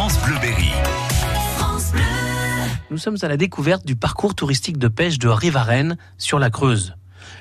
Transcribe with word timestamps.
France 0.00 0.18
Bleu 0.24 0.38
Berry. 0.40 0.70
Nous 2.90 2.96
sommes 2.96 3.18
à 3.20 3.28
la 3.28 3.36
découverte 3.36 3.84
du 3.84 3.96
parcours 3.96 4.34
touristique 4.34 4.78
de 4.78 4.88
pêche 4.88 5.18
de 5.18 5.28
Rivarennes 5.28 5.98
sur 6.16 6.38
la 6.38 6.48
Creuse. 6.48 6.94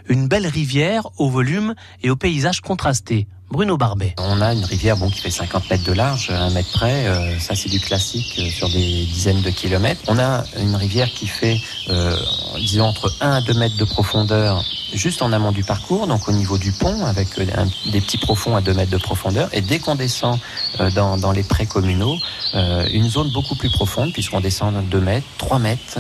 Une 0.09 0.27
belle 0.27 0.45
rivière 0.45 1.08
au 1.17 1.30
volume 1.30 1.74
et 2.03 2.09
au 2.09 2.17
paysage 2.17 2.59
contrasté. 2.59 3.30
Bruno 3.50 3.77
Barbet. 3.77 4.14
On 4.17 4.42
a 4.42 4.53
une 4.53 4.64
rivière 4.64 4.98
bon, 4.98 5.09
qui 5.09 5.22
fait 5.22 5.32
50 5.32 5.69
mètres 5.72 5.85
de 5.85 5.93
large, 5.93 6.30
à 6.30 6.43
un 6.43 6.50
mètre 6.51 6.72
près. 6.72 7.08
Euh, 7.08 7.40
ça, 7.40 7.56
c'est 7.56 7.69
du 7.69 7.80
classique 7.80 8.35
euh, 8.39 8.49
sur 8.49 8.69
des 8.69 9.05
dizaines 9.05 9.41
de 9.41 9.49
kilomètres. 9.49 10.01
On 10.07 10.19
a 10.19 10.43
une 10.59 10.75
rivière 10.75 11.09
qui 11.09 11.27
fait, 11.27 11.57
euh, 11.89 12.15
disons, 12.57 12.86
entre 12.86 13.13
1 13.21 13.31
à 13.31 13.41
2 13.41 13.54
mètres 13.54 13.77
de 13.77 13.86
profondeur 13.86 14.63
juste 14.93 15.21
en 15.21 15.32
amont 15.34 15.52
du 15.52 15.63
parcours, 15.63 16.07
donc 16.07 16.27
au 16.27 16.32
niveau 16.32 16.57
du 16.57 16.71
pont, 16.71 17.05
avec 17.05 17.38
euh, 17.38 17.45
des 17.91 18.02
petits 18.02 18.18
profonds 18.18 18.55
à 18.55 18.61
2 18.61 18.73
mètres 18.73 18.91
de 18.91 18.97
profondeur. 18.97 19.50
Et 19.54 19.61
dès 19.61 19.79
qu'on 19.79 19.95
descend 19.95 20.39
euh, 20.79 20.89
dans, 20.91 21.32
les 21.32 21.43
prés 21.43 21.65
communaux, 21.65 22.18
euh, 22.55 22.88
une 22.91 23.09
zone 23.09 23.32
beaucoup 23.32 23.55
plus 23.55 23.70
profonde, 23.70 24.11
puisqu'on 24.14 24.39
descend 24.39 24.87
2 24.87 25.00
mètres, 25.00 25.28
3 25.37 25.59
mètres. 25.59 25.97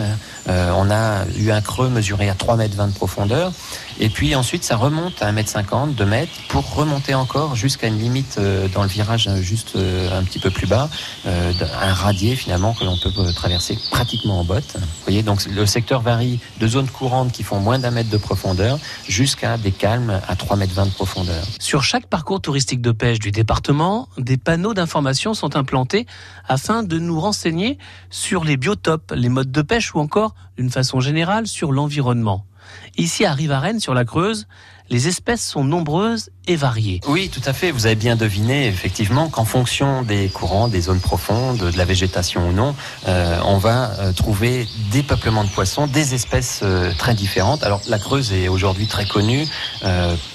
on 0.47 0.89
a 0.89 1.25
eu 1.37 1.51
un 1.51 1.61
creux 1.61 1.89
mesuré 1.89 2.29
à 2.29 2.33
3 2.33 2.55
mètres 2.55 2.75
20 2.75 2.87
de 2.87 2.93
profondeur. 2.93 3.51
Et 3.99 4.09
puis 4.09 4.33
ensuite, 4.33 4.63
ça 4.63 4.77
remonte 4.77 5.21
à 5.21 5.31
1m50, 5.31 5.95
2 5.95 6.05
mètres, 6.05 6.31
pour 6.47 6.73
remonter 6.73 7.13
encore 7.13 7.55
jusqu'à 7.55 7.87
une 7.87 7.99
limite 7.99 8.39
dans 8.73 8.83
le 8.83 8.87
virage 8.87 9.29
juste 9.41 9.75
un 9.75 10.23
petit 10.23 10.39
peu 10.39 10.49
plus 10.49 10.67
bas, 10.67 10.89
un 11.25 11.93
radier 11.93 12.35
finalement 12.35 12.73
que 12.73 12.85
l'on 12.85 12.97
peut 12.97 13.11
traverser 13.33 13.77
pratiquement 13.91 14.39
en 14.39 14.43
botte. 14.43 14.73
Vous 14.75 15.03
voyez, 15.03 15.21
donc 15.21 15.45
le 15.45 15.65
secteur 15.65 16.01
varie 16.01 16.38
de 16.59 16.67
zones 16.67 16.87
courantes 16.87 17.31
qui 17.31 17.43
font 17.43 17.59
moins 17.59 17.79
d'un 17.79 17.91
mètre 17.91 18.09
de 18.09 18.17
profondeur 18.17 18.79
jusqu'à 19.07 19.57
des 19.57 19.71
calmes 19.71 20.19
à 20.27 20.35
3 20.35 20.57
mètres 20.57 20.73
20 20.73 20.85
de 20.85 20.91
profondeur. 20.91 21.43
Sur 21.59 21.83
chaque 21.83 22.07
parcours 22.07 22.41
touristique 22.41 22.81
de 22.81 22.91
pêche 22.91 23.19
du 23.19 23.31
département, 23.31 24.07
des 24.17 24.37
panneaux 24.37 24.73
d'information 24.73 25.33
sont 25.33 25.55
implantés 25.55 26.05
afin 26.47 26.83
de 26.83 26.99
nous 26.99 27.19
renseigner 27.19 27.77
sur 28.09 28.43
les 28.43 28.57
biotopes, 28.57 29.13
les 29.15 29.29
modes 29.29 29.51
de 29.51 29.61
pêche 29.61 29.93
ou 29.93 29.99
encore, 29.99 30.35
d'une 30.57 30.69
façon 30.69 30.99
générale, 30.99 31.47
sur 31.47 31.71
l'environnement. 31.71 32.45
Ici, 32.97 33.25
à 33.25 33.33
Rivarennes, 33.33 33.79
sur 33.79 33.93
la 33.93 34.05
Creuse, 34.05 34.47
les 34.89 35.07
espèces 35.07 35.45
sont 35.45 35.63
nombreuses 35.63 36.31
et 36.47 36.55
variées. 36.55 36.99
Oui, 37.07 37.29
tout 37.29 37.41
à 37.45 37.53
fait. 37.53 37.69
Vous 37.69 37.85
avez 37.85 37.95
bien 37.95 38.15
deviné, 38.15 38.67
effectivement, 38.67 39.29
qu'en 39.29 39.45
fonction 39.45 40.01
des 40.01 40.29
courants, 40.29 40.67
des 40.67 40.81
zones 40.81 40.99
profondes, 40.99 41.59
de 41.59 41.77
la 41.77 41.85
végétation 41.85 42.49
ou 42.49 42.53
non, 42.53 42.75
euh, 43.07 43.39
on 43.45 43.57
va 43.57 43.91
euh, 43.99 44.13
trouver 44.13 44.67
des 44.91 45.03
peuplements 45.03 45.43
de 45.43 45.49
poissons, 45.49 45.85
des 45.85 46.15
espèces 46.15 46.61
euh, 46.63 46.91
très 46.97 47.13
différentes. 47.13 47.63
Alors, 47.63 47.81
la 47.87 47.99
Creuse 47.99 48.33
est 48.33 48.47
aujourd'hui 48.47 48.87
très 48.87 49.05
connue 49.05 49.45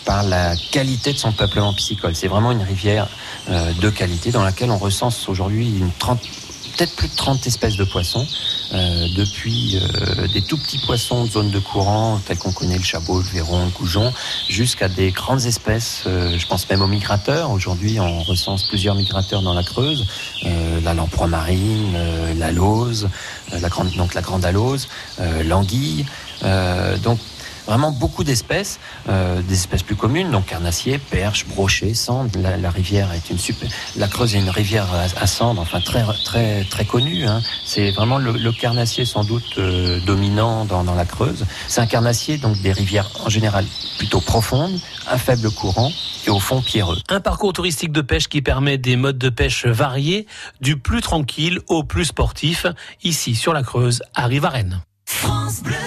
par 0.05 0.22
la 0.22 0.55
qualité 0.70 1.12
de 1.12 1.19
son 1.19 1.33
peuplement 1.33 1.72
piscicole. 1.75 2.14
C'est 2.14 2.28
vraiment 2.28 2.52
une 2.52 2.62
rivière 2.62 3.08
de 3.48 3.91
qualité 3.91 4.30
dans 4.30 4.42
laquelle 4.42 4.70
on 4.70 4.78
recense 4.78 5.28
aujourd'hui 5.28 5.78
une 5.78 5.91
trentaine 5.92 6.30
peut-être 6.77 6.94
plus 6.94 7.08
de 7.08 7.14
30 7.14 7.47
espèces 7.47 7.77
de 7.77 7.84
poissons, 7.84 8.27
euh, 8.72 9.06
depuis 9.17 9.78
euh, 9.78 10.27
des 10.28 10.42
tout 10.42 10.56
petits 10.56 10.78
poissons 10.78 11.25
de 11.25 11.30
zone 11.30 11.50
de 11.50 11.58
courant, 11.58 12.20
tels 12.27 12.39
qu'on 12.39 12.53
connaît 12.53 12.78
le 12.78 12.83
chabot, 12.83 13.19
le 13.19 13.28
verron, 13.28 13.64
le 13.64 13.70
goujon, 13.70 14.12
jusqu'à 14.48 14.89
des 14.89 15.11
grandes 15.11 15.45
espèces, 15.45 16.05
euh, 16.06 16.36
je 16.39 16.47
pense 16.47 16.69
même 16.69 16.83
aux 16.83 16.89
migrateurs. 16.89 17.50
Aujourd'hui, 17.50 18.00
on 18.00 18.22
recense 18.22 18.64
plusieurs 18.69 18.95
migrateurs 18.95 19.42
dans 19.42 19.55
la 19.55 19.62
Creuse, 19.62 20.06
la 20.83 20.95
lamproie 20.95 21.27
marine, 21.27 21.97
la 22.39 22.52
lauze, 22.52 23.08
la 23.52 23.69
grande, 23.69 23.92
donc 23.92 24.14
la 24.14 24.20
grande 24.20 24.45
alose, 24.45 24.89
l'anguille. 25.45 26.05
donc 27.02 27.19
vraiment 27.66 27.90
beaucoup 27.90 28.24
d'espèces, 28.24 28.78
euh, 29.08 29.42
des 29.42 29.54
espèces 29.54 29.82
plus 29.82 29.96
communes, 29.96 30.30
donc 30.30 30.46
carnassiers, 30.46 30.98
perches, 30.98 31.46
brochets, 31.46 31.94
cendres. 31.94 32.30
La, 32.38 32.70
rivière 32.70 33.12
est 33.12 33.30
une 33.30 33.38
super, 33.38 33.68
la 33.96 34.08
Creuse 34.08 34.34
est 34.34 34.40
une 34.40 34.50
rivière 34.50 34.86
à, 35.16 35.26
cendres, 35.26 35.60
enfin 35.60 35.80
très 35.80 36.04
très 36.24 36.64
très 36.64 36.84
connue. 36.84 37.24
Hein. 37.24 37.40
C'est 37.64 37.90
vraiment 37.92 38.18
le, 38.18 38.52
carnassier 38.52 39.04
sans 39.04 39.24
doute 39.24 39.58
euh, 39.58 40.00
dominant 40.06 40.64
dans, 40.64 40.84
dans 40.84 40.94
la 40.94 41.04
Creuse. 41.04 41.44
C'est 41.68 41.80
un 41.80 41.86
carnassier 41.86 42.38
donc 42.38 42.60
des 42.60 42.72
rivières 42.72 43.10
en 43.24 43.28
général 43.28 43.64
plutôt 43.98 44.20
profondes, 44.20 44.78
à 45.06 45.18
faible 45.18 45.50
courant 45.50 45.90
et 46.27 46.30
au 46.30 46.39
fond 46.39 46.62
pierreux. 46.62 46.98
Un 47.08 47.20
parcours 47.20 47.52
touristique 47.52 47.92
de 47.92 48.00
pêche 48.00 48.28
qui 48.28 48.42
permet 48.42 48.78
des 48.78 48.96
modes 48.96 49.18
de 49.18 49.28
pêche 49.28 49.66
variés, 49.66 50.27
du 50.60 50.78
plus 50.78 51.00
tranquille 51.00 51.60
au 51.68 51.84
plus 51.84 52.06
sportif, 52.06 52.66
ici 53.02 53.34
sur 53.34 53.52
la 53.52 53.62
Creuse, 53.62 54.02
à 54.14 54.27
Rivarennes. 54.27 54.83
France 55.06 55.62
Bleu. 55.62 55.83